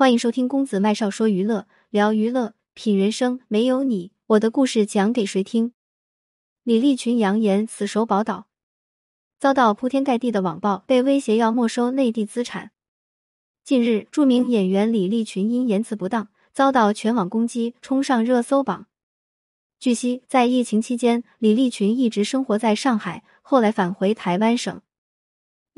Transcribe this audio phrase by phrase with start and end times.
[0.00, 3.38] 欢迎收听公子麦少说娱乐，聊娱乐，品人生。
[3.48, 5.74] 没有你，我的故事讲给谁听？
[6.62, 8.46] 李立群扬言死守宝岛，
[9.38, 12.70] 遭到铺天盖地的网暴，被威胁要没收内地资产。
[13.62, 18.86] 近日，著名演员李立群因言辞不当遭到全网攻击，冲上热搜榜。
[19.78, 24.80] 据悉，在疫情期间，李立群一直生活在上海，后来返回台湾省。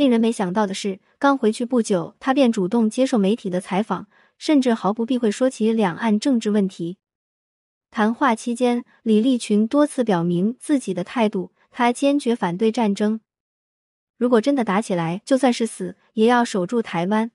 [0.02, 6.98] 令人没想到的是，刚回去不久，他便主动接受媒体的采访，甚至毫不避讳说起两岸政治问题。
[7.88, 13.20] 谈话期间，李立群多次表明自己的态度，他坚决反对战争。
[14.18, 17.30] 如果真的打起来，就算是死，也要守住台湾。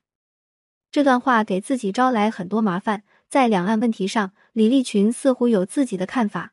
[0.91, 3.03] 这段话给自己招来很多麻烦。
[3.29, 6.51] 在两岸问题上，李立群似乎有自己的看法。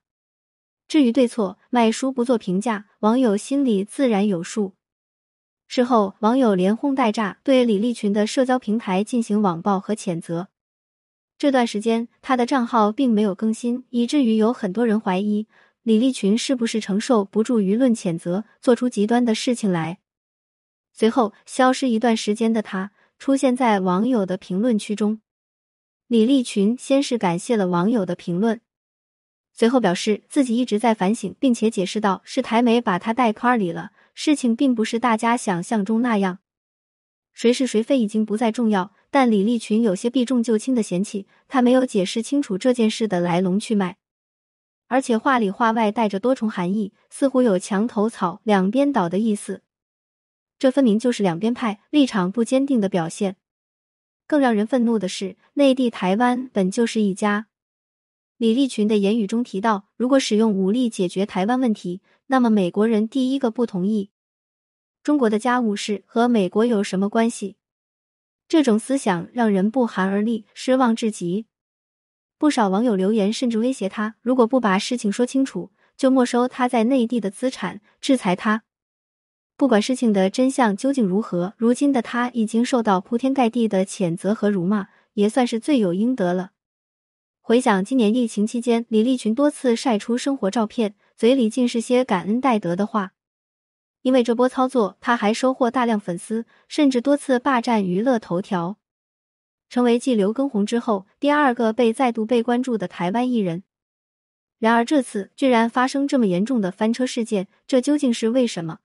[0.86, 4.74] 至于对错，卖书不做评价，网友心里自然有数。
[5.76, 10.46] 事后，网友连轰带炸，对李立群的社交平台进行网暴和谴责。
[11.36, 15.48] 这段时间，他的账号并没有更新，以至于有很多人怀疑
[15.82, 19.98] 李立群是不是承受不住舆论谴责，做出极端的事情来。
[20.92, 25.20] 随后，消失一段时间的他出现在网友的评论区中。
[26.06, 28.60] 李立群先是感谢了网友的评论，
[29.52, 36.38] 随后表示自己一直在反省，并且解释道：“是台媒把他带圈里了。”事情并不是大家想象中那样，
[37.32, 38.94] 谁是谁非已经不再重要。
[39.10, 43.96] 但李立群有些避重就轻的嫌弃，他没有解释清楚这件事的来龙去脉，
[44.88, 49.62] 而且话里话外带着多重含义，似乎有墙头草两边倒的意思。
[50.58, 53.36] 这分明就是两边派立场不坚定的表现。
[54.26, 57.46] 更让人愤怒的是，内地台湾本就是一家。
[58.44, 64.10] 李立群的言语中提到，如果使用武力解决台湾问题，那么美国人第一个不同意。
[65.02, 67.56] 中国的家务事和美国有什么关系？
[68.46, 71.46] 这种思想让人不寒而栗，失望至极。
[72.36, 78.64] 不少网友留言甚至威胁他，如果不把事情说清楚，就没收他在内地的资产，制裁他。
[79.56, 86.50] 不管事情的真相究竟如何，如今的他已经受到铺天盖地的谴责和辱骂，也算是罪有应得了。
[87.46, 93.12] 回想今年疫情期间，李立群多次晒出生活照片，嘴里尽是些感恩戴德的话。
[94.00, 98.78] 因为这波操作，他还收获大量粉丝，甚至多次霸占娱乐头条，
[99.68, 103.62] 成为继刘畊宏之后第二个被再度被关注的台湾艺人。
[104.58, 108.78] 然而这次居然发生这么严重的翻车事件，这究竟是为什么？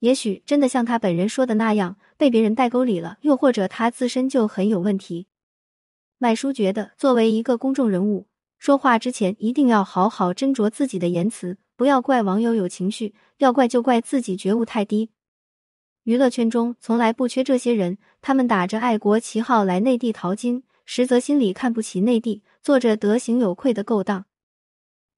[0.00, 5.28] 也许真的像他本人说的那样，被别人带沟里了，又或者他自身就很有问题。
[6.22, 8.26] 麦叔觉得，作为一个公众人物，
[8.58, 15.12] 说话之前一定要好好斟酌自己的言辞，不要怪网友有情绪，要怪就怪自己觉悟太低。
[16.02, 24.26] 娱乐圈中从来不缺这些人，他们打着爱国旗号来内地淘金，实则心里看不起内地，做着德行有愧的勾当。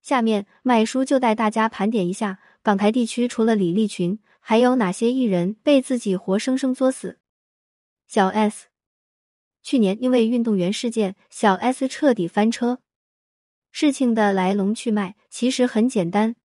[0.01, 7.19] 下面，麦叔就带大家盘点一下港台地区，除了李立群，还有哪些艺人被自己活生生作死？
[8.07, 8.67] 小 S。
[9.63, 12.79] 去年因为运动员事件，小 S 彻底翻车。
[13.71, 16.35] 事情的来龙去脉其实很简单，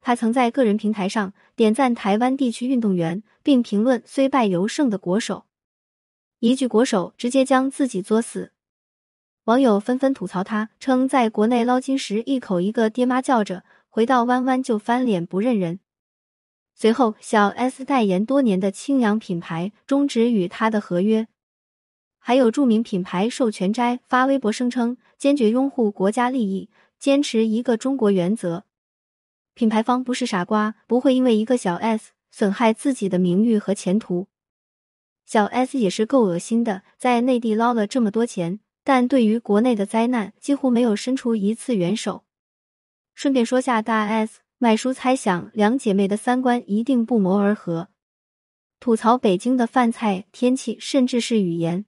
[0.00, 5.46] 他曾在个人平台上点赞台湾地区运动员，并评论虽败犹胜的国手，
[6.38, 8.52] 一句国手直接将自己作死。
[9.44, 15.80] 网友纷纷吐槽他，称在国内捞金时一口一个爹妈叫着，回到湾湾就翻脸不认人。
[16.74, 21.26] 随后，小 S 代言多年的清扬品牌终止与他的合约。
[22.26, 28.64] 还有著名品牌授权斋发微博声称坚决拥护国家利益，坚持一个中国原则。
[29.54, 34.26] 品牌方不是傻瓜，不会因为一个小 S 损害自己的名誉和前途。
[35.24, 42.24] 小 S 也是够恶心的，在内地捞了这么多钱，但对于国内的灾难几乎没有伸出一次援手。
[43.14, 47.90] 顺便说下大 S，麦叔猜想两姐妹的三观一定不谋而合，
[48.80, 51.86] 吐槽北京的饭菜、天气，甚至是语言。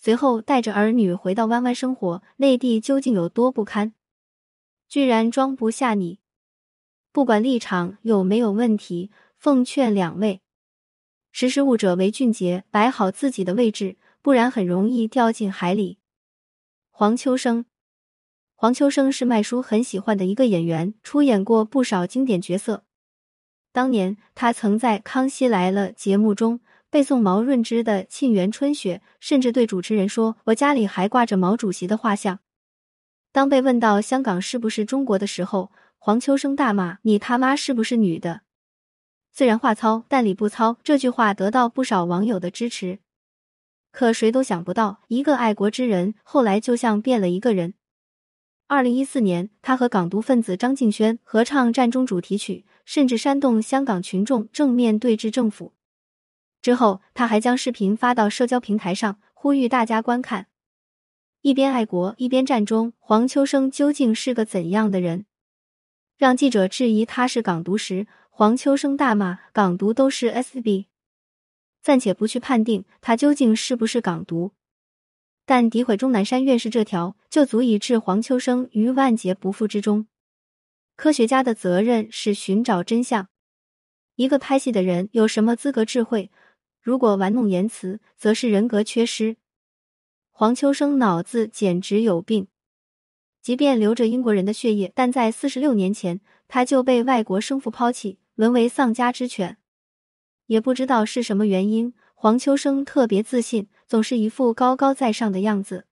[0.00, 3.92] 随后带着儿女回到湾湾生活，内地究竟有多不堪？
[4.88, 6.20] 居然装不下你！
[7.10, 10.40] 不管立场有没有问题，奉劝两位，
[11.32, 15.98] 识时务者为俊杰，摆好自己的位置，不然很容易掉进海里。
[16.90, 17.64] 黄秋生，
[18.54, 22.84] 黄秋生是麦叔很喜欢的一个演员，出演过不少经典角色。
[23.72, 26.60] 当年他曾在《康熙来了》节目中。
[26.90, 32.40] 背诵毛润之的《沁园春雪》，甚至对主持人说：“我家里还挂着毛主席的画像。”
[33.30, 38.40] 当被问到香港是不是中国的时候，黄秋生大骂：“你他妈是不是女的？”
[39.30, 43.00] 虽然话糙，但理不糙，这句话得到不少网友的支持。
[43.92, 47.74] 可谁都想不到，一个爱国之人后来就像变了一个人。
[48.66, 55.74] 二零一四年，他和港独分子张敬轩合唱战中主题曲，甚至煽动香港群众正面对峙政府。
[56.68, 60.48] 之后，他还将视频发到社交平台上，呼吁大家观看。
[61.40, 65.24] 一边爱国一边战中，黄秋生究竟是个怎样的人？
[66.18, 70.88] 让记者质疑他是港独时，黄秋生大骂港独都是 SB。
[71.80, 74.52] 暂且不去判定他究竟是不是港独。
[75.46, 80.06] 但诋毁钟南山院士这条就足以置黄秋生于万劫不复之中。
[80.96, 83.28] 科学家的责任是寻找真相。
[84.16, 86.30] 一个拍戏的人有什么资格智慧？
[86.88, 89.36] 如果玩弄言辞，则是人格缺失。
[90.30, 92.48] 黄秋生脑子简直有病。
[93.42, 99.58] 即便流着英国人的血液，但在四十六年前他就被外国生父抛弃，沦为丧家之犬。
[100.46, 101.92] 也不知道是什么原因。
[102.14, 105.84] 黄秋生特别自信，总是一副高高在上的样子。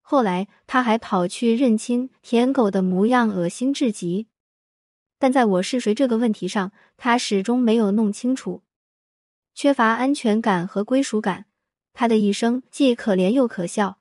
[0.00, 4.28] 后来他还跑去认亲，舔狗的模样恶心至极。
[5.18, 8.62] 但在我是谁这个问题上，他始终没有弄清楚。
[9.54, 11.46] 缺乏安全感和归属感，
[11.92, 14.00] 他的一生既可怜又可笑。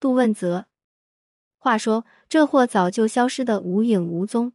[0.00, 0.66] 杜汶泽，
[1.56, 4.52] 话说这货早就消失的无影无踪。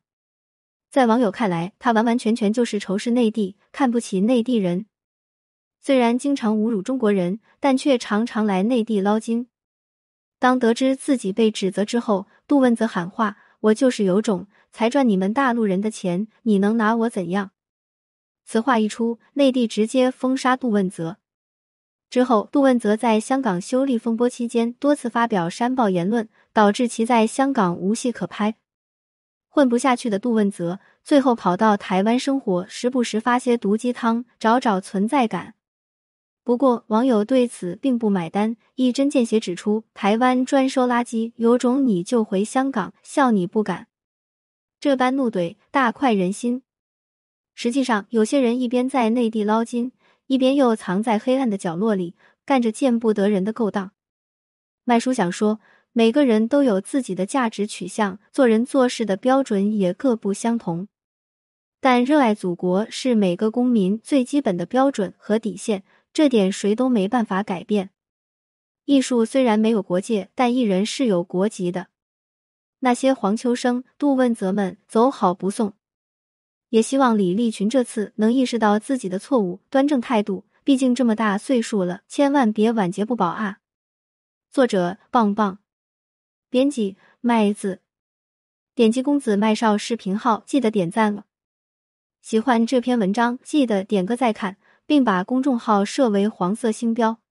[0.89, 4.87] 在网友看来，他完完全全就是仇视内地，看不起内地人。
[5.79, 9.47] 虽然经常侮辱中国人，但却常常来内地捞金。
[10.37, 17.51] 当得知自己被指责之后，杜汶泽喊话：“我就是有种，才赚你们大陆人的钱，你能拿我怎样？”
[18.51, 21.15] 此话一出，内地直接封杀杜汶泽。
[22.09, 28.55] 之后，杜汶泽在香港修例风波期间多次发表煽暴言论，导致其在香港无戏可拍。
[29.47, 35.53] 混不下去的杜汶泽，最后跑到台湾生活，时不时发些毒鸡汤，找找存在感。
[36.43, 43.87] 不过，网友对此并不买单，一针见血指出：“台湾专收垃圾，有种你就回香港，笑你不敢。”
[44.81, 46.63] 这般怒怼大快人心。
[47.53, 49.91] 实际上，有些人一边在内地捞金，
[50.27, 52.15] 一边又藏在黑暗的角落里，
[52.45, 53.91] 干着见不得人的勾当。
[54.83, 55.59] 麦叔想说，
[55.91, 60.87] 每个人都有自己的价值取向，做人做事的标准也各不相同。
[61.79, 65.83] 但热爱祖国是每个公民最基本的标准和底线。
[66.13, 67.91] 这点谁都没办法改变。
[68.83, 71.87] 艺术虽然没有国界，但艺人是有国籍的。
[72.79, 75.73] 那些黄秋生、杜汶泽们走好不送。
[76.71, 80.43] 也希望李立群这次能意识到自己的错误，端正态度。
[80.63, 83.59] 毕竟这么大岁数了，千万别晚节不保啊！
[84.51, 85.59] 作者：棒棒，
[86.49, 87.81] 编辑：麦子。
[88.73, 91.25] 点击公子麦少视频号，记得点赞了。
[92.21, 94.57] 喜欢这篇文章，记得点个再看。
[94.91, 97.21] 并把公众号设为黄色星标。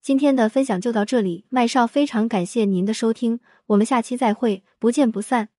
[0.00, 5.50] 今天的分享就到这里，麦少非常感谢您的收听，我们下期再会，不见不散。